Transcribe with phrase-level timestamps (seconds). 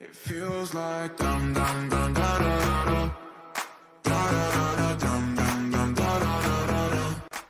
[0.00, 1.16] It feels like.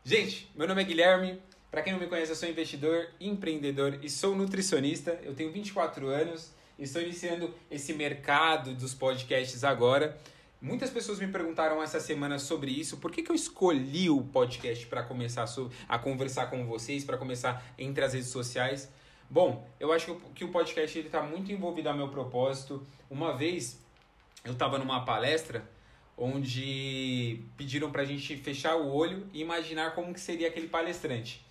[0.03, 1.39] Gente, meu nome é Guilherme.
[1.69, 5.19] Para quem não me conhece, eu sou investidor, empreendedor e sou nutricionista.
[5.21, 10.17] Eu tenho 24 anos e estou iniciando esse mercado dos podcasts agora.
[10.59, 12.97] Muitas pessoas me perguntaram essa semana sobre isso.
[12.97, 15.45] Por que, que eu escolhi o podcast para começar
[15.87, 18.91] a conversar com vocês, para começar entre as redes sociais?
[19.29, 22.85] Bom, eu acho que o podcast está muito envolvido ao meu propósito.
[23.07, 23.79] Uma vez
[24.43, 25.69] eu estava numa palestra
[26.17, 31.45] onde pediram para a gente fechar o olho e imaginar como que seria aquele palestrante.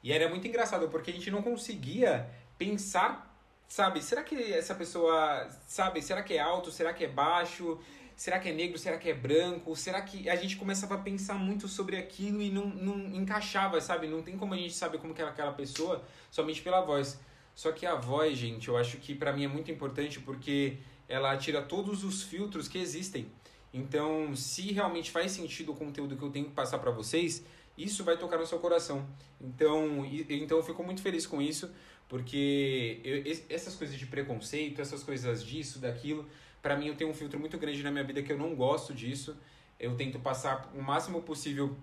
[0.00, 4.00] E era muito engraçado porque a gente não conseguia pensar, sabe?
[4.00, 6.00] Será que essa pessoa, sabe?
[6.00, 6.70] Será que é alto?
[6.70, 7.80] Será que é baixo?
[8.16, 9.74] Será que é negro, será que é branco?
[9.76, 14.06] Será que a gente começava a pensar muito sobre aquilo e não, não encaixava, sabe?
[14.06, 17.18] Não tem como a gente saber como que é aquela pessoa somente pela voz.
[17.54, 21.36] Só que a voz, gente, eu acho que para mim é muito importante porque ela
[21.36, 23.26] tira todos os filtros que existem.
[23.72, 27.44] Então, se realmente faz sentido o conteúdo que eu tenho que passar para vocês,
[27.76, 29.06] isso vai tocar no seu coração.
[29.40, 31.70] Então, então eu fico muito feliz com isso,
[32.08, 36.28] porque eu, essas coisas de preconceito, essas coisas disso, daquilo,
[36.64, 38.94] para mim eu tenho um filtro muito grande na minha vida que eu não gosto
[38.94, 39.36] disso.
[39.78, 41.76] Eu tento passar o máximo possível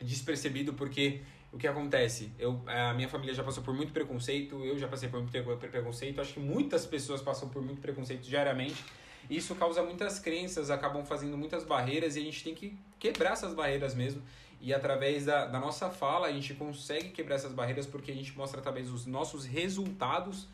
[0.00, 2.30] despercebido porque o que acontece?
[2.38, 6.20] Eu, a minha família já passou por muito preconceito, eu já passei por muito preconceito,
[6.20, 8.84] acho que muitas pessoas passam por muito preconceito diariamente.
[9.28, 13.52] Isso causa muitas crenças, acabam fazendo muitas barreiras e a gente tem que quebrar essas
[13.54, 14.22] barreiras mesmo.
[14.60, 18.38] E através da, da nossa fala a gente consegue quebrar essas barreiras porque a gente
[18.38, 20.46] mostra através dos nossos resultados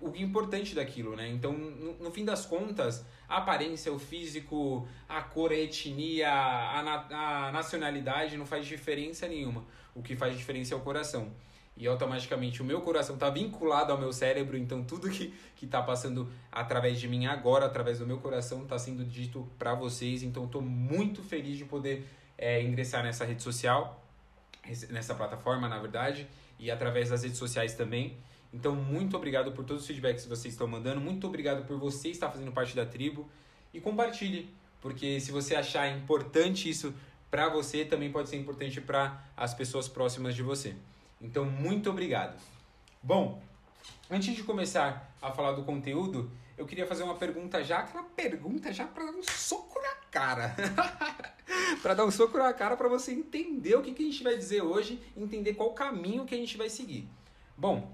[0.00, 1.28] o importante daquilo, né?
[1.28, 6.82] Então, no, no, fim das contas, a aparência, o físico, a cor, a etnia, a,
[6.82, 9.64] na, a nacionalidade não faz diferença nenhuma.
[9.94, 11.32] O que faz diferença é o coração.
[11.76, 16.30] E automaticamente o meu coração está vinculado ao meu cérebro, então tudo que está passando
[16.52, 20.22] através de mim agora, através do meu coração, está sendo dito para vocês.
[20.22, 22.06] Então, estou muito feliz de poder
[22.38, 24.04] é, ingressar nessa rede social,
[24.90, 26.28] nessa plataforma, na verdade,
[26.58, 28.16] e através das redes sociais também.
[28.54, 31.00] Então, muito obrigado por todos os feedbacks que vocês estão mandando.
[31.00, 33.28] Muito obrigado por você estar fazendo parte da tribo.
[33.72, 34.48] E compartilhe,
[34.80, 36.94] porque se você achar importante isso
[37.28, 40.76] para você, também pode ser importante para as pessoas próximas de você.
[41.20, 42.40] Então, muito obrigado.
[43.02, 43.42] Bom,
[44.08, 48.72] antes de começar a falar do conteúdo, eu queria fazer uma pergunta já, aquela pergunta
[48.72, 50.54] já para dar um soco na cara.
[51.82, 54.36] para dar um soco na cara para você entender o que, que a gente vai
[54.36, 57.08] dizer hoje, entender qual caminho que a gente vai seguir.
[57.56, 57.92] Bom,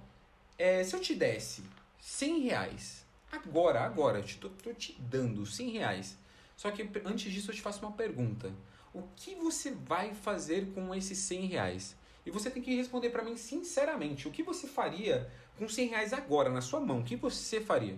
[0.61, 1.63] é, se eu te desse
[1.99, 4.39] 100 reais, agora, agora, eu te,
[4.75, 6.19] te dando 100 reais.
[6.55, 8.53] Só que antes disso eu te faço uma pergunta.
[8.93, 11.97] O que você vai fazer com esses 100 reais?
[12.27, 14.29] E você tem que responder para mim sinceramente.
[14.29, 17.01] O que você faria com 100 reais agora na sua mão?
[17.01, 17.97] O que você faria?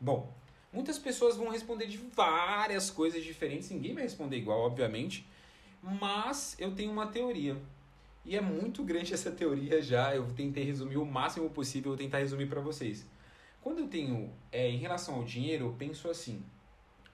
[0.00, 0.32] Bom,
[0.72, 3.68] muitas pessoas vão responder de várias coisas diferentes.
[3.68, 5.26] Ninguém vai responder igual, obviamente.
[5.82, 7.60] Mas eu tenho uma teoria.
[8.24, 10.14] E é muito grande essa teoria já.
[10.14, 13.06] Eu tentei resumir o máximo possível, vou tentar resumir para vocês.
[13.60, 16.42] Quando eu tenho, é, em relação ao dinheiro, eu penso assim.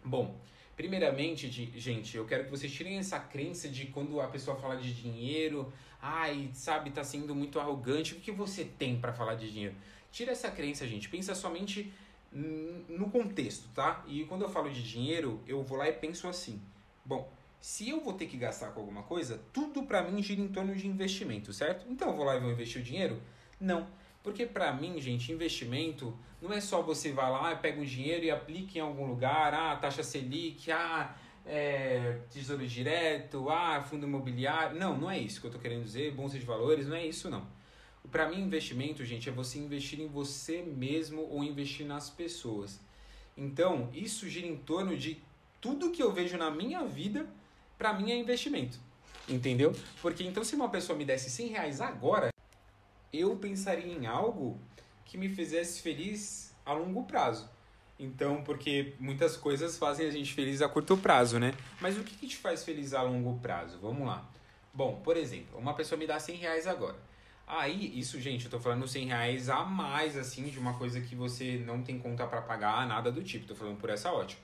[0.04, 0.38] Bom,
[0.76, 4.94] primeiramente, gente, eu quero que vocês tirem essa crença de quando a pessoa fala de
[4.94, 8.14] dinheiro, ai, sabe, tá sendo muito arrogante.
[8.14, 9.74] O que você tem para falar de dinheiro?
[10.12, 11.08] Tira essa crença, gente.
[11.08, 11.92] Pensa somente
[12.32, 14.04] no contexto, tá?
[14.06, 16.60] E quando eu falo de dinheiro, eu vou lá e penso assim.
[17.04, 17.30] Bom,
[17.66, 20.72] se eu vou ter que gastar com alguma coisa, tudo para mim gira em torno
[20.72, 21.84] de investimento, certo?
[21.90, 23.20] Então eu vou lá e vou investir o dinheiro?
[23.60, 23.88] Não.
[24.22, 28.30] Porque para mim, gente, investimento não é só você vai lá pega um dinheiro e
[28.30, 34.78] aplica em algum lugar, ah, taxa Selic, ah, é, tesouro direto, ah, fundo imobiliário.
[34.78, 37.28] Não, não é isso que eu estou querendo dizer, bolsa de valores, não é isso
[37.28, 37.44] não.
[38.12, 42.78] Para mim, investimento, gente, é você investir em você mesmo ou investir nas pessoas.
[43.36, 45.20] Então, isso gira em torno de
[45.60, 47.28] tudo que eu vejo na minha vida
[47.78, 48.78] para mim é investimento.
[49.28, 49.74] Entendeu?
[50.00, 52.30] Porque então se uma pessoa me desse 100 reais agora,
[53.12, 54.60] eu pensaria em algo
[55.04, 57.48] que me fizesse feliz a longo prazo.
[57.98, 61.54] Então, porque muitas coisas fazem a gente feliz a curto prazo, né?
[61.80, 63.78] Mas o que, que te faz feliz a longo prazo?
[63.80, 64.28] Vamos lá.
[64.72, 66.96] Bom, por exemplo, uma pessoa me dá 100 reais agora.
[67.46, 71.14] Aí, isso, gente, eu tô falando 100 reais a mais, assim, de uma coisa que
[71.14, 73.46] você não tem conta para pagar, nada do tipo.
[73.46, 74.42] Tô falando por essa ótica.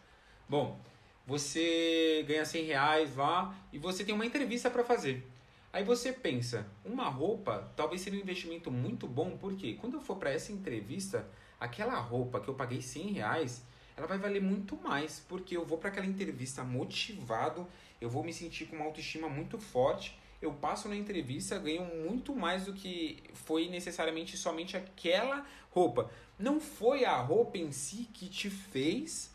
[0.48, 0.80] Bom,
[1.26, 5.26] você ganha 100 reais lá e você tem uma entrevista para fazer.
[5.72, 10.16] Aí você pensa, uma roupa talvez seja um investimento muito bom, porque quando eu for
[10.16, 11.26] para essa entrevista,
[11.58, 13.62] aquela roupa que eu paguei 100 reais,
[13.96, 17.66] ela vai valer muito mais, porque eu vou para aquela entrevista motivado,
[18.00, 22.34] eu vou me sentir com uma autoestima muito forte eu passo na entrevista, ganho muito
[22.34, 26.10] mais do que foi necessariamente somente aquela roupa.
[26.36, 29.31] Não foi a roupa em si que te fez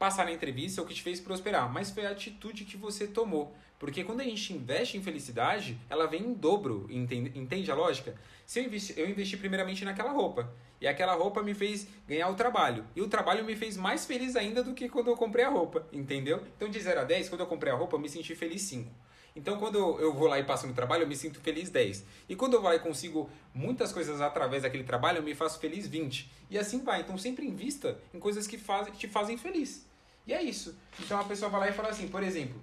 [0.00, 3.54] passar na entrevista ou que te fez prosperar, mas foi a atitude que você tomou.
[3.78, 8.14] Porque quando a gente investe em felicidade, ela vem em dobro, entende, entende a lógica?
[8.46, 10.50] Se eu investi, eu investi primeiramente naquela roupa,
[10.80, 14.36] e aquela roupa me fez ganhar o trabalho, e o trabalho me fez mais feliz
[14.36, 16.42] ainda do que quando eu comprei a roupa, entendeu?
[16.56, 18.90] Então de 0 a 10, quando eu comprei a roupa, eu me senti feliz 5.
[19.36, 22.04] Então, quando eu vou lá e passo no trabalho, eu me sinto feliz 10.
[22.28, 25.60] E quando eu vou lá e consigo muitas coisas através daquele trabalho, eu me faço
[25.60, 26.28] feliz 20.
[26.50, 27.02] E assim vai.
[27.02, 29.88] Então, sempre invista em coisas que, faz, que te fazem feliz.
[30.26, 30.76] E é isso.
[30.98, 32.60] Então, a pessoa vai lá e fala assim, por exemplo,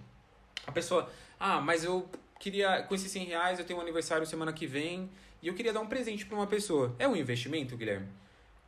[0.66, 2.10] a pessoa, ah, mas eu
[2.40, 5.10] queria, com esses 100 reais, eu tenho um aniversário semana que vem
[5.42, 6.96] e eu queria dar um presente para uma pessoa.
[7.00, 8.08] É um investimento, Guilherme?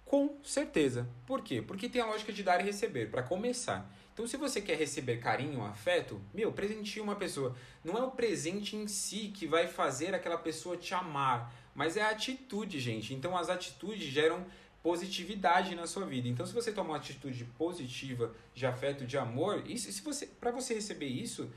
[0.06, 1.08] Com certeza.
[1.28, 1.62] Por quê?
[1.62, 3.90] Porque tem a lógica de dar e receber, para começar.
[4.14, 7.56] Então, se você quer receber carinho, afeto, meu, presenteie uma pessoa.
[7.84, 12.02] Não é o presente em si que vai fazer aquela pessoa te amar, mas é
[12.02, 13.14] a atitude, gente.
[13.14, 14.46] Então, as atitudes geram
[14.82, 16.28] positividade na sua vida.
[16.28, 20.52] Então, se você toma uma atitude positiva de afeto, de amor, isso, se você, para
[20.52, 21.50] você receber isso,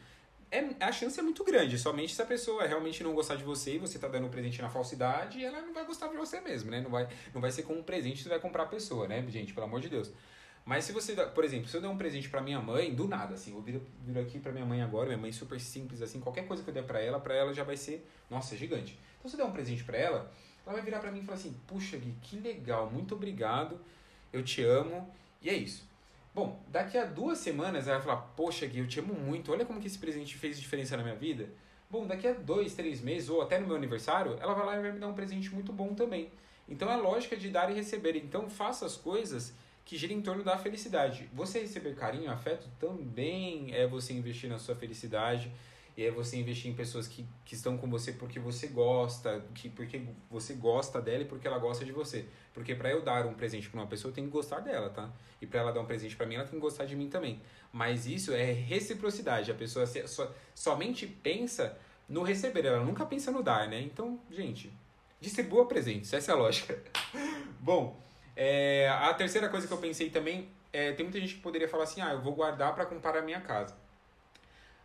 [0.51, 1.79] é, a chance é muito grande.
[1.79, 4.61] Somente se a pessoa realmente não gostar de você e você tá dando um presente
[4.61, 6.81] na falsidade, ela não vai gostar de você mesmo, né?
[6.81, 9.25] Não vai, não vai ser com um presente que você vai comprar a pessoa, né,
[9.29, 9.55] gente?
[9.55, 10.13] Pelo amor de Deus.
[10.65, 13.35] Mas se você, por exemplo, se eu der um presente para minha mãe, do nada,
[13.35, 16.47] assim, eu viro, viro aqui para minha mãe agora, minha mãe super simples, assim, qualquer
[16.47, 18.97] coisa que eu der para ela, para ela já vai ser, nossa, gigante.
[19.19, 20.33] Então se eu der um presente para ela,
[20.65, 23.81] ela vai virar para mim e falar assim: Puxa, Gui, que legal, muito obrigado,
[24.33, 25.09] eu te amo,
[25.41, 25.91] e é isso.
[26.35, 29.65] Bom, daqui a duas semanas ela vai falar: Poxa, Gui, eu te amo muito, olha
[29.65, 31.49] como que esse presente fez diferença na minha vida.
[31.91, 34.83] Bom, daqui a dois, três meses, ou até no meu aniversário, ela vai lá e
[34.83, 36.31] vai me dar um presente muito bom também.
[36.67, 38.17] Então é lógica de dar e receber.
[38.17, 39.53] Então faça as coisas
[39.85, 41.29] que girem em torno da felicidade.
[41.35, 45.53] Você receber carinho, afeto também é você investir na sua felicidade
[45.97, 49.69] e é você investir em pessoas que, que estão com você porque você gosta, que
[49.69, 52.27] porque você gosta dela e porque ela gosta de você.
[52.55, 55.11] Porque para eu dar um presente para uma pessoa, eu tenho que gostar dela, tá?
[55.41, 57.41] E para ela dar um presente para mim, ela tem que gostar de mim também.
[57.71, 59.51] Mas isso é reciprocidade.
[59.51, 61.79] A pessoa so, somente pensa
[62.09, 63.81] no receber, ela nunca pensa no dar, né?
[63.81, 64.73] Então, gente,
[65.21, 66.79] distribua presentes, essa é a lógica.
[67.61, 68.01] Bom,
[68.35, 71.85] é, a terceira coisa que eu pensei também é, tem muita gente que poderia falar
[71.85, 73.77] assim, ah, eu vou guardar para comprar a minha casa.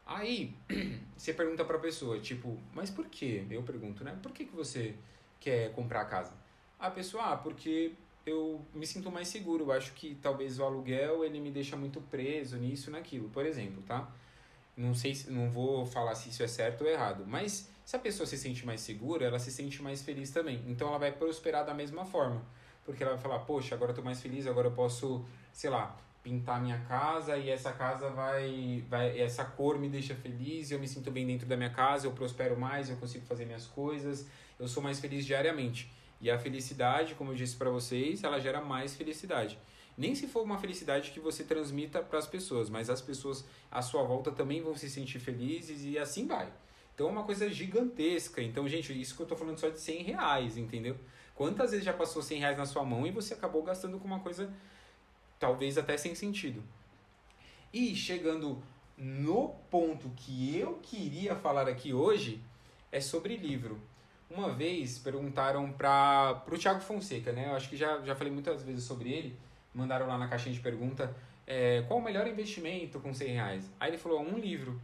[0.07, 0.55] Aí,
[1.17, 3.45] você pergunta pra pessoa, tipo, mas por quê?
[3.49, 4.17] Eu pergunto, né?
[4.23, 4.95] Por que, que você
[5.39, 6.33] quer comprar a casa?
[6.79, 7.91] A pessoa, ah, porque
[8.25, 9.65] eu me sinto mais seguro.
[9.65, 13.83] Eu acho que talvez o aluguel ele me deixa muito preso nisso, naquilo, por exemplo,
[13.83, 14.09] tá?
[14.77, 18.27] Não sei, não vou falar se isso é certo ou errado, mas se a pessoa
[18.27, 20.63] se sente mais segura, ela se sente mais feliz também.
[20.67, 22.45] Então ela vai prosperar da mesma forma,
[22.85, 25.97] porque ela vai falar, poxa, agora eu tô mais feliz, agora eu posso, sei lá,
[26.27, 30.85] pintar minha casa e essa casa vai, vai essa cor me deixa feliz, eu me
[30.85, 34.27] sinto bem dentro da minha casa, eu prospero mais, eu consigo fazer minhas coisas,
[34.59, 35.89] eu sou mais feliz diariamente.
[36.19, 39.57] E a felicidade, como eu disse para vocês, ela gera mais felicidade.
[39.97, 43.81] Nem se for uma felicidade que você transmita para as pessoas, mas as pessoas à
[43.81, 46.51] sua volta também vão se sentir felizes e assim vai.
[46.93, 48.41] Então é uma coisa gigantesca.
[48.41, 50.97] Então, gente, isso que eu estou falando só de 100 reais, entendeu?
[51.33, 54.19] Quantas vezes já passou 100 reais na sua mão e você acabou gastando com uma
[54.19, 54.51] coisa
[55.39, 56.63] talvez até sem sentido.
[57.73, 58.61] E chegando
[58.97, 62.41] no ponto que eu queria falar aqui hoje,
[62.91, 63.79] é sobre livro.
[64.29, 67.47] Uma vez perguntaram para o Thiago Fonseca, né?
[67.47, 69.37] Eu acho que já, já falei muitas vezes sobre ele.
[69.73, 73.71] Mandaram lá na caixinha de pergunta é, qual o melhor investimento com 100 reais.
[73.79, 74.81] Aí ele falou, um livro.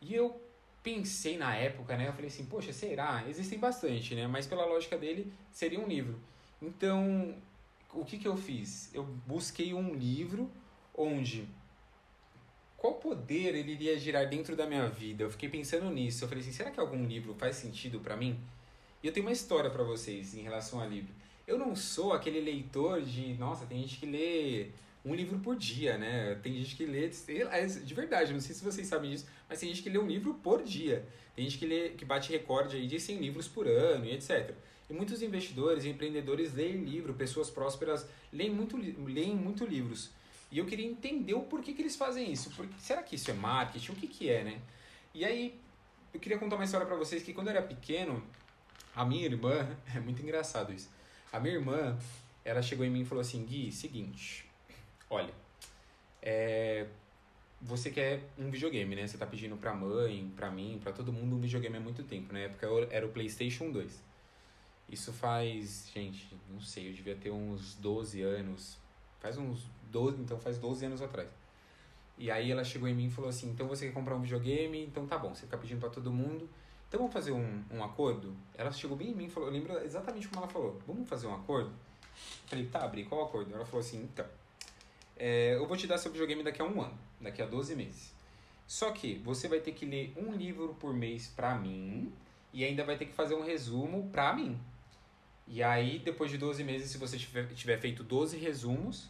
[0.00, 0.40] E eu
[0.82, 2.08] pensei na época, né?
[2.08, 3.24] Eu falei assim, poxa, será?
[3.28, 4.26] Existem bastante, né?
[4.26, 6.18] Mas pela lógica dele, seria um livro.
[6.60, 7.34] Então,
[8.00, 8.90] o que, que eu fiz?
[8.94, 10.50] Eu busquei um livro
[10.94, 11.48] onde
[12.76, 15.24] qual poder ele iria girar dentro da minha vida?
[15.24, 16.24] Eu fiquei pensando nisso.
[16.24, 18.38] Eu falei assim, será que algum livro faz sentido para mim?
[19.02, 21.12] E eu tenho uma história para vocês em relação a livro.
[21.46, 24.70] Eu não sou aquele leitor de, nossa, tem gente que lê
[25.04, 26.34] um livro por dia, né?
[26.42, 29.82] Tem gente que lê, de verdade, não sei se vocês sabem disso, mas tem gente
[29.82, 31.06] que lê um livro por dia.
[31.34, 34.54] Tem gente que lê, que bate recorde aí de 100 livros por ano e etc.
[34.88, 40.10] E muitos investidores e empreendedores leem livro, pessoas prósperas leem muito, leem muito livros.
[40.50, 42.50] E eu queria entender o porquê que eles fazem isso.
[42.50, 43.92] Porque, será que isso é marketing?
[43.92, 44.60] O que, que é, né?
[45.12, 45.58] E aí,
[46.14, 48.22] eu queria contar uma história para vocês que quando eu era pequeno,
[48.94, 50.88] a minha irmã, é muito engraçado isso.
[51.32, 51.98] A minha irmã,
[52.44, 54.48] ela chegou em mim e falou assim: Gui, seguinte,
[55.10, 55.34] olha,
[56.22, 56.86] é,
[57.60, 59.06] você quer um videogame, né?
[59.06, 62.32] Você tá pedindo pra mãe, pra mim, pra todo mundo um videogame há muito tempo.
[62.32, 64.05] Na época era o PlayStation 2.
[64.88, 68.76] Isso faz, gente, não sei, eu devia ter uns 12 anos.
[69.20, 71.28] Faz uns 12, então faz 12 anos atrás.
[72.18, 74.84] E aí ela chegou em mim e falou assim: então você quer comprar um videogame?
[74.84, 76.48] Então tá bom, você fica pedindo para todo mundo.
[76.88, 78.34] Então vamos fazer um, um acordo?
[78.54, 80.80] Ela chegou bem em mim e falou, eu lembro exatamente como ela falou.
[80.86, 81.70] Vamos fazer um acordo?
[81.70, 83.52] Eu falei, tá, Bri, qual acordo?
[83.52, 84.24] Ela falou assim, então,
[85.16, 88.14] é, eu vou te dar seu videogame daqui a um ano, daqui a 12 meses.
[88.66, 92.12] Só que você vai ter que ler um livro por mês pra mim
[92.52, 94.58] e ainda vai ter que fazer um resumo pra mim.
[95.48, 99.08] E aí, depois de 12 meses, se você tiver, tiver feito 12 resumos,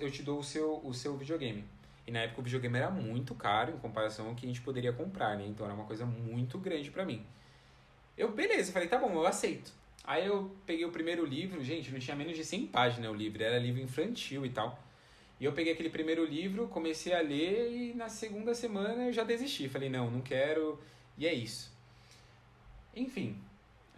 [0.00, 1.64] eu te dou o seu, o seu videogame.
[2.06, 4.92] E na época o videogame era muito caro em comparação ao que a gente poderia
[4.92, 5.46] comprar, né?
[5.46, 7.24] Então era uma coisa muito grande pra mim.
[8.16, 9.72] Eu, beleza, falei, tá bom, eu aceito.
[10.04, 13.42] Aí eu peguei o primeiro livro, gente, não tinha menos de 100 páginas o livro,
[13.42, 14.78] era livro infantil e tal.
[15.40, 19.24] E eu peguei aquele primeiro livro, comecei a ler e na segunda semana eu já
[19.24, 19.68] desisti.
[19.68, 20.78] Falei, não, não quero,
[21.16, 21.72] e é isso.
[22.94, 23.36] Enfim,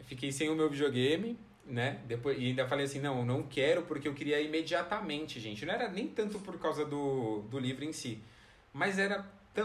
[0.05, 2.01] fiquei sem o meu videogame, né?
[2.07, 5.67] Depois, e ainda falei assim, não, não quero porque eu queria imediatamente, gente.
[5.67, 8.23] Não era nem tanto por causa do, do livro em si,
[8.73, 9.25] mas era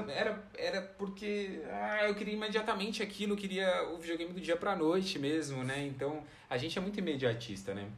[0.09, 5.19] era, era porque ah, eu queria imediatamente aquilo, queria o videogame do dia pra noite
[5.19, 5.85] mesmo, né?
[5.85, 7.89] Então, a gente é muito imediatista, né?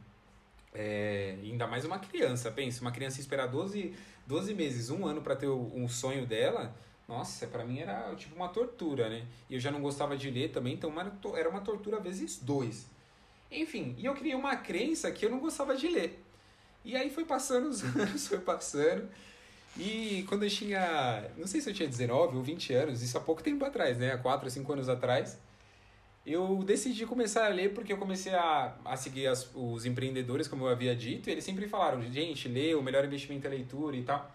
[0.74, 3.94] É, ainda mais uma criança, pensa, uma criança esperar 12,
[4.26, 6.74] 12 meses, um ano para ter um sonho dela,
[7.06, 9.24] nossa, para mim era tipo uma tortura, né?
[9.48, 10.92] E eu já não gostava de ler também, então
[11.36, 12.92] era uma tortura vezes dois.
[13.54, 16.22] Enfim, e eu criei uma crença que eu não gostava de ler.
[16.84, 19.08] E aí foi passando os anos, foi passando.
[19.76, 23.20] E quando eu tinha, não sei se eu tinha 19 ou 20 anos, isso há
[23.20, 24.12] pouco tempo atrás, né?
[24.12, 25.38] Há 4 ou 5 anos atrás,
[26.24, 30.64] eu decidi começar a ler porque eu comecei a, a seguir as, os empreendedores, como
[30.64, 34.02] eu havia dito, e eles sempre falaram, gente, lê, o melhor investimento é leitura e
[34.02, 34.30] tal.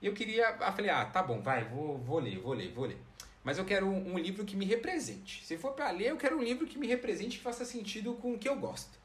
[0.00, 2.86] E eu queria, eu falei, ah, tá bom, vai, vou, vou ler, vou ler, vou
[2.86, 2.98] ler.
[3.44, 5.44] Mas eu quero um, um livro que me represente.
[5.44, 8.34] Se for para ler, eu quero um livro que me represente, que faça sentido com
[8.34, 9.00] o que eu gosto.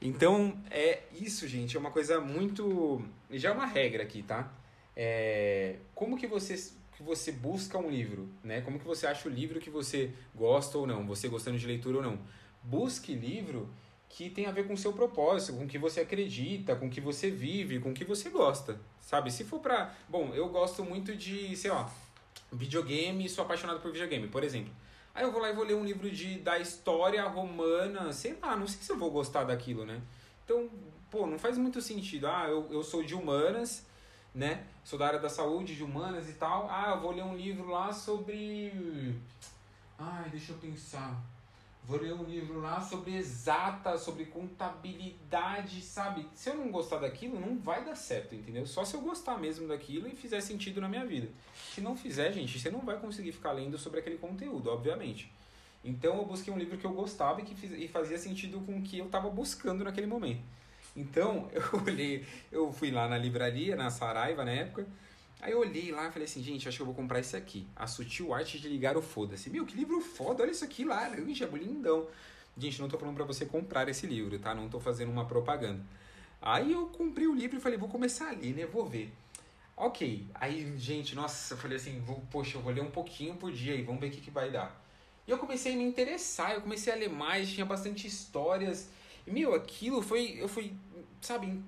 [0.00, 3.02] Então, é isso, gente, é uma coisa muito.
[3.30, 4.52] Já é uma regra aqui, tá?
[4.94, 6.54] É, como que você,
[6.96, 8.60] que você busca um livro, né?
[8.60, 11.98] Como que você acha o livro que você gosta ou não, você gostando de leitura
[11.98, 12.18] ou não.
[12.62, 13.68] Busque livro
[14.08, 16.90] que tem a ver com o seu propósito, com o que você acredita, com o
[16.90, 19.30] que você vive, com o que você gosta, sabe?
[19.30, 19.94] Se for pra...
[20.08, 21.92] Bom, eu gosto muito de, sei lá,
[22.56, 24.72] videogame, sou apaixonado por videogame, por exemplo.
[25.14, 28.54] Aí eu vou lá e vou ler um livro de, da história romana, sei lá,
[28.54, 30.00] não sei se eu vou gostar daquilo, né?
[30.44, 30.68] Então,
[31.10, 32.26] pô, não faz muito sentido.
[32.26, 33.86] Ah, eu, eu sou de humanas,
[34.34, 34.66] né?
[34.84, 36.68] Sou da área da saúde, de humanas e tal.
[36.70, 39.14] Ah, eu vou ler um livro lá sobre.
[39.98, 41.18] Ai, deixa eu pensar.
[41.86, 46.26] Vou ler um livro lá sobre exata, sobre contabilidade, sabe?
[46.34, 48.66] Se eu não gostar daquilo, não vai dar certo, entendeu?
[48.66, 51.28] Só se eu gostar mesmo daquilo e fizer sentido na minha vida.
[51.72, 55.30] Se não fizer, gente, você não vai conseguir ficar lendo sobre aquele conteúdo, obviamente.
[55.84, 58.78] Então eu busquei um livro que eu gostava e que fiz, e fazia sentido com
[58.78, 60.42] o que eu estava buscando naquele momento.
[60.96, 64.84] Então, eu olhei, eu fui lá na livraria, na Saraiva na época,
[65.40, 67.66] aí eu olhei lá e falei assim, gente, acho que eu vou comprar esse aqui,
[67.74, 69.50] A Sutil Arte de Ligar o Foda-se.
[69.50, 72.06] Meu, que livro foda, olha isso aqui, laranja, lindão.
[72.56, 74.54] Gente, não tô falando para você comprar esse livro, tá?
[74.54, 75.84] Não tô fazendo uma propaganda.
[76.40, 78.66] Aí eu comprei o livro e falei, vou começar a ler, né?
[78.66, 79.12] Vou ver.
[79.76, 83.52] Ok, aí, gente, nossa, eu falei assim, vou, poxa, eu vou ler um pouquinho por
[83.52, 84.82] dia aí, vamos ver o que, que vai dar.
[85.26, 88.88] E eu comecei a me interessar, eu comecei a ler mais, tinha bastante histórias.
[89.26, 90.36] E, meu, aquilo foi.
[90.40, 90.72] Eu fui,
[91.20, 91.62] sabe,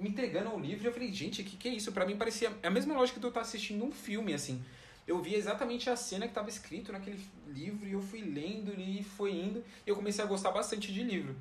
[0.00, 0.84] me entregando ao livro.
[0.84, 1.92] E eu falei, gente, o que, que é isso?
[1.92, 2.50] Para mim parecia.
[2.62, 4.64] É a mesma lógica de eu estar assistindo um filme, assim.
[5.06, 9.02] Eu vi exatamente a cena que estava escrito naquele livro e eu fui lendo e
[9.02, 9.62] foi indo.
[9.86, 11.36] E eu comecei a gostar bastante de livro.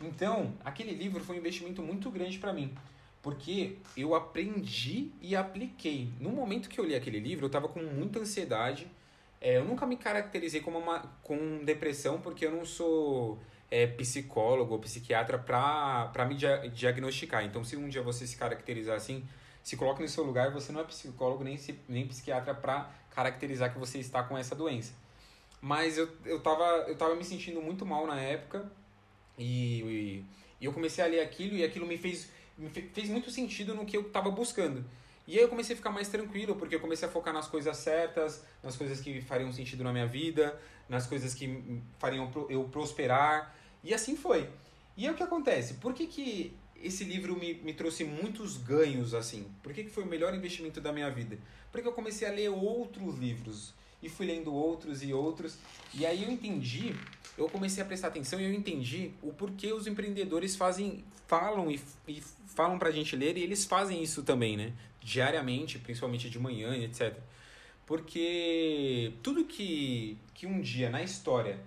[0.00, 2.72] Então, aquele livro foi um investimento muito grande para mim.
[3.20, 6.08] Porque eu aprendi e apliquei.
[6.20, 8.86] No momento que eu li aquele livro, eu estava com muita ansiedade.
[9.40, 13.38] É, eu nunca me caracterizei como uma, com depressão, porque eu não sou
[13.70, 17.44] é, psicólogo ou psiquiatra para me dia diagnosticar.
[17.44, 19.26] Então, se um dia você se caracterizar assim,
[19.62, 23.72] se coloque no seu lugar, você não é psicólogo nem, se, nem psiquiatra para caracterizar
[23.72, 24.92] que você está com essa doença.
[25.60, 26.40] Mas eu, eu,
[26.86, 28.70] eu tava me sentindo muito mal na época
[29.36, 30.24] e, e,
[30.60, 33.84] e eu comecei a ler aquilo e aquilo me fez, me fez muito sentido no
[33.84, 34.84] que eu estava buscando.
[35.26, 37.76] E aí eu comecei a ficar mais tranquilo, porque eu comecei a focar nas coisas
[37.76, 40.58] certas, nas coisas que fariam sentido na minha vida,
[40.88, 43.54] nas coisas que fariam eu prosperar.
[43.82, 44.48] E assim foi.
[44.96, 45.74] E é o que acontece.
[45.74, 49.46] Por que, que esse livro me, me trouxe muitos ganhos assim?
[49.62, 51.38] Por que, que foi o melhor investimento da minha vida?
[51.70, 53.74] Porque eu comecei a ler outros livros.
[54.02, 55.58] E fui lendo outros e outros.
[55.92, 56.94] E aí eu entendi,
[57.36, 61.80] eu comecei a prestar atenção e eu entendi o porquê os empreendedores fazem, falam e,
[62.06, 64.72] e falam pra gente ler e eles fazem isso também, né?
[65.00, 67.16] Diariamente, principalmente de manhã e etc.
[67.86, 71.58] Porque tudo que, que um dia na história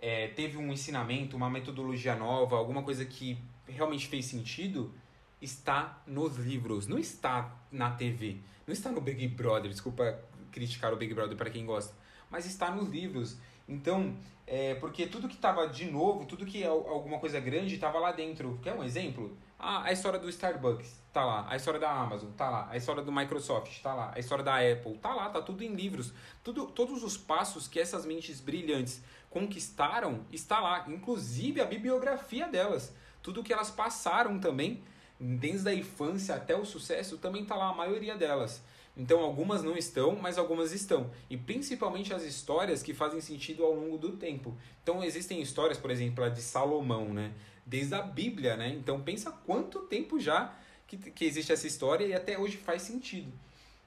[0.00, 4.92] é, teve um ensinamento, uma metodologia nova, alguma coisa que realmente fez sentido,
[5.40, 9.70] está nos livros, não está na TV, não está no Big Brother.
[9.70, 10.18] Desculpa
[10.50, 11.94] criticar o Big Brother para quem gosta,
[12.30, 13.36] mas está nos livros.
[13.68, 14.16] Então,
[14.46, 18.10] é, porque tudo que estava de novo, tudo que é alguma coisa grande estava lá
[18.10, 18.58] dentro.
[18.62, 19.36] Quer um exemplo?
[19.58, 20.98] Ah, a história do Starbucks.
[21.12, 22.30] Tá lá, a história da Amazon.
[22.32, 23.80] Tá lá, a história do Microsoft.
[23.80, 24.98] Tá lá, a história da Apple.
[24.98, 26.12] Tá lá, tá tudo em livros.
[26.42, 32.92] Tudo, todos os passos que essas mentes brilhantes conquistaram está lá, inclusive a bibliografia delas.
[33.22, 34.82] Tudo que elas passaram também,
[35.18, 38.62] desde a infância até o sucesso, também está lá, a maioria delas.
[38.96, 41.10] Então algumas não estão, mas algumas estão.
[41.30, 44.56] E principalmente as histórias que fazem sentido ao longo do tempo.
[44.82, 47.32] Então existem histórias, por exemplo, a de Salomão, né?
[47.64, 48.68] Desde a Bíblia, né?
[48.68, 50.54] Então pensa quanto tempo já
[50.88, 53.32] que, que existe essa história e até hoje faz sentido.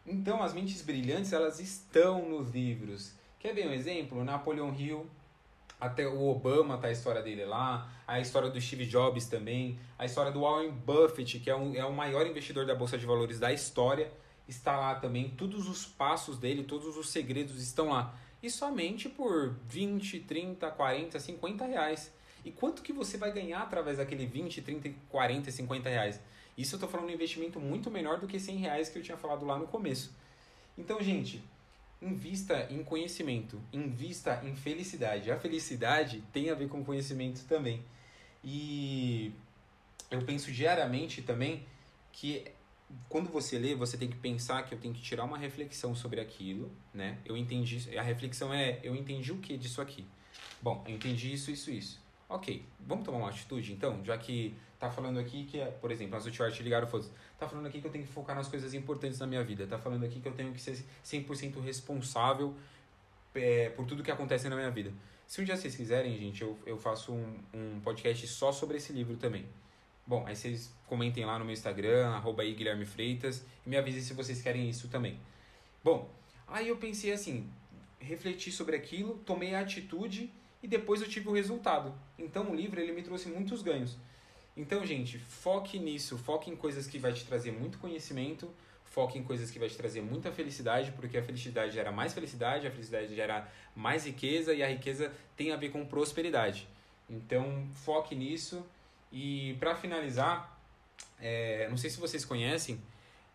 [0.06, 3.14] Então as mentes brilhantes, elas estão nos livros.
[3.40, 4.24] Quer ver um exemplo?
[4.24, 5.06] Napoleon Hill,
[5.84, 10.06] até o Obama tá a história dele lá, a história do Steve Jobs também, a
[10.06, 13.38] história do Warren Buffett, que é, um, é o maior investidor da Bolsa de Valores
[13.38, 14.10] da história,
[14.48, 15.30] está lá também.
[15.32, 18.16] Todos os passos dele, todos os segredos estão lá.
[18.42, 22.14] E somente por 20, 30, 40, 50 reais.
[22.46, 26.22] E quanto que você vai ganhar através daquele 20, 30, 40, 50 reais?
[26.58, 29.18] Isso eu estou falando um investimento muito menor do que 100 reais que eu tinha
[29.18, 30.16] falado lá no começo.
[30.78, 31.44] Então, gente,
[32.04, 35.32] invista em conhecimento, invista em felicidade.
[35.32, 37.84] A felicidade tem a ver com conhecimento também.
[38.44, 39.34] E
[40.12, 41.66] eu penso diariamente também
[42.12, 42.46] que
[43.10, 46.20] quando você lê, você tem que pensar que eu tenho que tirar uma reflexão sobre
[46.20, 47.18] aquilo, né?
[47.26, 50.06] Eu entendi, a reflexão é, eu entendi o que disso aqui?
[50.62, 52.03] Bom, eu entendi isso, isso, isso.
[52.34, 56.18] Ok, vamos tomar uma atitude então, já que tá falando aqui que, é, por exemplo,
[56.18, 57.06] as últimas ligaram foda
[57.38, 59.78] tá falando aqui que eu tenho que focar nas coisas importantes na minha vida, tá
[59.78, 62.56] falando aqui que eu tenho que ser 100% responsável
[63.36, 64.92] é, por tudo que acontece na minha vida.
[65.28, 68.92] Se um dia vocês quiserem, gente, eu, eu faço um, um podcast só sobre esse
[68.92, 69.46] livro também.
[70.08, 74.02] Bom, aí vocês comentem lá no meu Instagram, arroba aí Guilherme Freitas, e me avisem
[74.02, 75.20] se vocês querem isso também.
[75.84, 76.10] Bom,
[76.48, 77.48] aí eu pensei assim,
[78.00, 80.32] refleti sobre aquilo, tomei a atitude
[80.64, 81.94] e depois eu tive o resultado.
[82.18, 83.98] Então o livro ele me trouxe muitos ganhos.
[84.56, 88.50] Então, gente, foque nisso, foque em coisas que vai te trazer muito conhecimento,
[88.86, 92.68] foque em coisas que vai te trazer muita felicidade, porque a felicidade gera mais felicidade,
[92.68, 96.68] a felicidade gera mais riqueza e a riqueza tem a ver com prosperidade.
[97.10, 98.64] Então, foque nisso
[99.12, 100.60] e para finalizar,
[101.20, 102.80] é, não sei se vocês conhecem,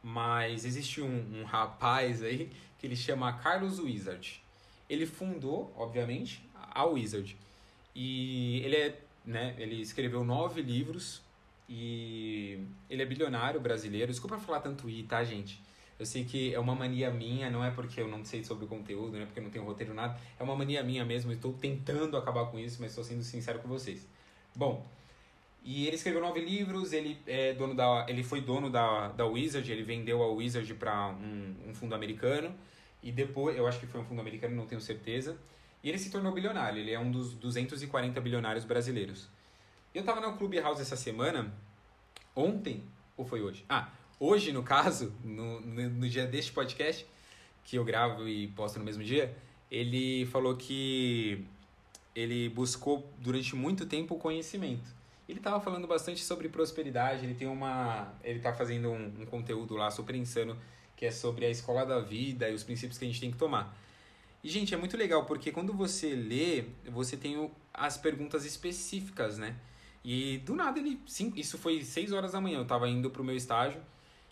[0.02, 4.42] mas existe um, um, rapaz aí que ele chama Carlos Wizard.
[4.88, 7.36] Ele fundou, obviamente, a Wizard.
[7.94, 11.22] E ele é, né, ele escreveu nove livros
[11.68, 14.10] e ele é bilionário brasileiro.
[14.10, 15.60] Desculpa falar tanto I, tá, gente?
[15.98, 18.68] Eu sei que é uma mania minha, não é porque eu não sei sobre o
[18.68, 20.18] conteúdo, não é porque eu não tenho roteiro, nada.
[20.38, 23.68] É uma mania minha mesmo, estou tentando acabar com isso, mas estou sendo sincero com
[23.68, 24.06] vocês.
[24.54, 24.86] Bom,
[25.64, 29.70] e ele escreveu nove livros, ele, é dono da, ele foi dono da, da Wizard,
[29.70, 32.54] ele vendeu a Wizard para um, um fundo americano.
[33.02, 35.36] E depois, eu acho que foi um fundo americano, não tenho certeza.
[35.82, 39.28] E ele se tornou bilionário, ele é um dos 240 bilionários brasileiros.
[39.94, 41.52] Eu estava no Clubhouse essa semana,
[42.34, 42.82] ontem,
[43.16, 43.64] ou foi hoje?
[43.68, 47.06] Ah, hoje no caso, no, no, no dia deste podcast,
[47.64, 49.36] que eu gravo e posto no mesmo dia,
[49.70, 51.44] ele falou que
[52.14, 54.98] ele buscou durante muito tempo o conhecimento.
[55.28, 58.12] Ele estava falando bastante sobre prosperidade, ele tem uma.
[58.24, 60.56] Ele está fazendo um, um, conteúdo lá super insano
[60.96, 63.36] que é sobre a escola da vida e os princípios que a gente tem que
[63.36, 63.76] tomar.
[64.42, 69.56] E, gente, é muito legal porque quando você lê, você tem as perguntas específicas, né?
[70.04, 71.00] E do nada ele.
[71.06, 73.80] Sim, isso foi 6 horas da manhã, eu estava indo para o meu estágio.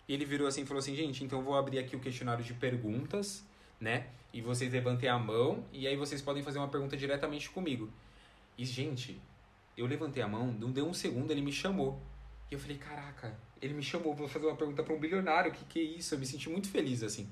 [0.07, 2.43] E ele virou assim e falou assim: gente, então eu vou abrir aqui o questionário
[2.43, 3.45] de perguntas,
[3.79, 4.07] né?
[4.33, 7.91] E vocês levantem a mão e aí vocês podem fazer uma pergunta diretamente comigo.
[8.57, 9.21] E, gente,
[9.77, 12.01] eu levantei a mão, não deu um segundo, ele me chamou.
[12.49, 15.53] E eu falei, caraca, ele me chamou, vou fazer uma pergunta para um bilionário, o
[15.53, 16.15] que, que é isso?
[16.15, 17.29] Eu me senti muito feliz, assim.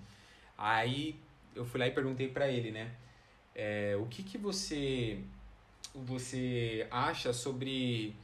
[0.58, 1.20] Aí
[1.56, 2.91] eu fui lá e perguntei para ele, né?
[3.56, 5.20] É, o que, que você,
[5.94, 8.15] você acha sobre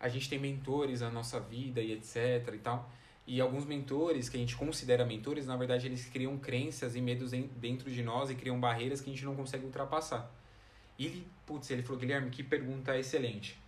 [0.00, 2.90] a gente tem mentores na nossa vida e etc e tal.
[3.26, 7.32] E alguns mentores que a gente considera mentores, na verdade, eles criam crenças e medos
[7.32, 10.30] dentro de nós e criam barreiras que a gente não consegue ultrapassar.
[10.98, 13.58] E ele, putz, ele falou, Guilherme, que pergunta excelente.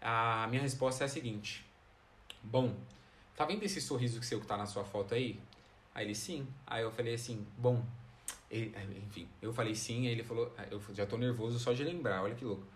[0.00, 1.66] A minha resposta é a seguinte.
[2.42, 2.76] Bom,
[3.34, 5.40] tá vendo esse sorriso que seu que tá na sua foto aí?
[5.92, 6.46] Aí ele, sim.
[6.66, 7.84] Aí eu falei assim, bom,
[8.50, 8.74] ele,
[9.06, 12.34] enfim, eu falei sim, aí ele falou, eu já tô nervoso só de lembrar, olha
[12.34, 12.66] que louco.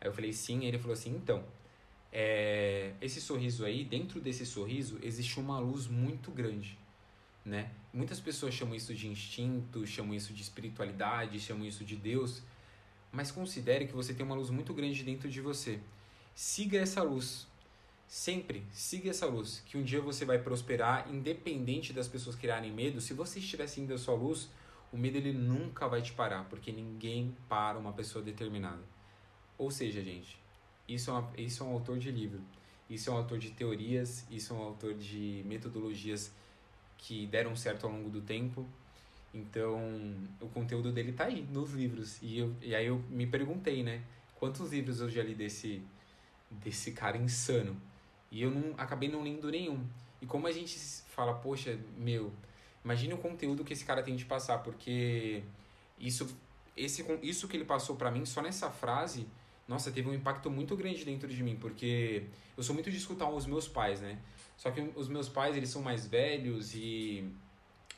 [0.00, 1.44] Aí eu falei sim, aí ele falou assim, então,
[2.12, 6.78] é, esse sorriso aí, dentro desse sorriso, existe uma luz muito grande,
[7.44, 7.70] né?
[7.92, 12.42] Muitas pessoas chamam isso de instinto, chamam isso de espiritualidade, chamam isso de Deus,
[13.10, 15.80] mas considere que você tem uma luz muito grande dentro de você.
[16.34, 17.48] Siga essa luz.
[18.06, 23.00] Sempre siga essa luz, que um dia você vai prosperar, independente das pessoas criarem medo.
[23.02, 24.48] Se você estiver seguindo a sua luz,
[24.92, 28.82] o medo ele nunca vai te parar, porque ninguém para uma pessoa determinada.
[29.56, 30.38] Ou seja, gente,
[30.86, 32.40] isso é, uma, isso é um autor de livro,
[32.88, 36.32] isso é um autor de teorias, isso é um autor de metodologias
[36.96, 38.66] que deram certo ao longo do tempo.
[39.32, 39.78] Então,
[40.40, 42.20] o conteúdo dele tá aí, nos livros.
[42.22, 44.02] E, eu, e aí eu me perguntei, né?
[44.34, 45.82] Quantos livros eu já li desse,
[46.50, 47.76] desse cara insano?
[48.30, 49.86] E eu não acabei não lendo nenhum.
[50.20, 52.32] E como a gente fala, poxa, meu,
[52.84, 55.42] imagine o conteúdo que esse cara tem de passar, porque
[55.98, 56.28] isso,
[56.76, 59.26] esse, isso que ele passou para mim, só nessa frase,
[59.66, 62.24] nossa, teve um impacto muito grande dentro de mim, porque
[62.56, 64.18] eu sou muito de escutar os meus pais, né?
[64.56, 67.30] Só que os meus pais, eles são mais velhos e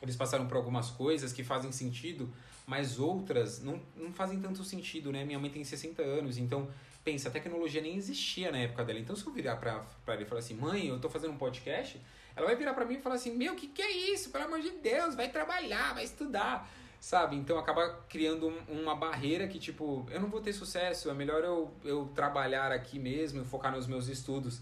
[0.03, 2.29] eles passaram por algumas coisas que fazem sentido,
[2.66, 5.25] mas outras não, não fazem tanto sentido, né?
[5.25, 6.69] Minha mãe tem 60 anos, então,
[7.05, 8.99] pensa, a tecnologia nem existia na época dela.
[8.99, 11.38] Então, se eu virar pra, pra ele e falar assim, mãe, eu tô fazendo um
[11.38, 12.01] podcast,
[12.40, 14.31] ela vai virar pra mim e falar assim, meu, o que, que é isso?
[14.31, 16.68] Pelo amor de Deus, vai trabalhar, vai estudar
[17.00, 17.35] sabe?
[17.35, 21.42] Então acaba criando um, uma barreira que, tipo, eu não vou ter sucesso, é melhor
[21.42, 24.61] eu, eu trabalhar aqui mesmo, focar nos meus estudos.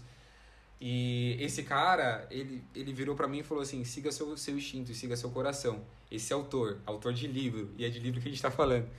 [0.81, 4.93] E esse cara, ele, ele virou para mim e falou assim: siga seu, seu instinto,
[4.93, 5.83] siga seu coração.
[6.09, 8.89] Esse autor, autor de livro, e é de livro que a gente tá falando.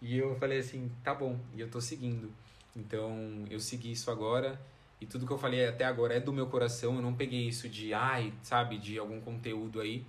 [0.00, 2.32] E eu falei assim: tá bom, e eu tô seguindo.
[2.76, 4.60] Então eu segui isso agora.
[5.00, 6.96] E tudo que eu falei até agora é do meu coração.
[6.96, 10.04] Eu não peguei isso de, ai, sabe, de algum conteúdo aí.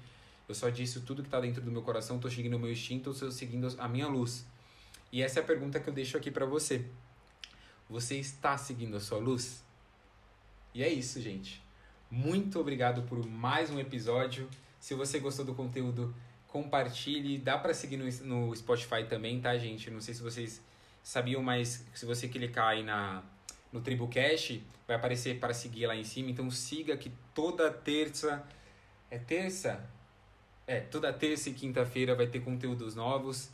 [0.47, 3.11] Eu só disse tudo que está dentro do meu coração, estou seguindo o meu instinto,
[3.11, 4.45] estou seguindo a minha luz.
[5.11, 6.85] E essa é a pergunta que eu deixo aqui para você.
[7.89, 9.63] Você está seguindo a sua luz?
[10.73, 11.61] E é isso, gente.
[12.09, 14.49] Muito obrigado por mais um episódio.
[14.79, 16.15] Se você gostou do conteúdo,
[16.47, 17.37] compartilhe.
[17.37, 19.89] Dá para seguir no, no Spotify também, tá, gente?
[19.89, 20.61] Não sei se vocês
[21.03, 23.23] sabiam, mas se você clicar aí na,
[23.71, 26.29] no Tribucast, vai aparecer para seguir lá em cima.
[26.31, 28.43] Então siga que toda terça.
[29.09, 29.83] É terça?
[30.65, 33.49] É, toda terça e quinta-feira vai ter conteúdos novos.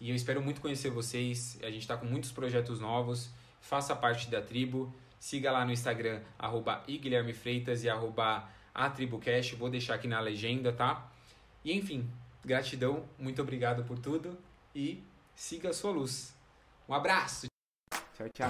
[0.00, 1.58] E eu espero muito conhecer vocês.
[1.62, 3.30] A gente está com muitos projetos novos.
[3.60, 4.92] Faça parte da tribo.
[5.18, 6.84] Siga lá no Instagram, arroba
[7.34, 9.54] Freitas e arroba atribucast.
[9.56, 11.10] Vou deixar aqui na legenda, tá?
[11.64, 12.08] E enfim,
[12.44, 14.38] gratidão, muito obrigado por tudo
[14.74, 15.02] e
[15.34, 16.36] siga a sua luz.
[16.88, 17.55] Um abraço!
[18.18, 18.48] 小家